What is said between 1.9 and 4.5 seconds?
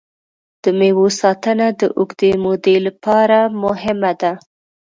اوږدې مودې لپاره مهمه ده.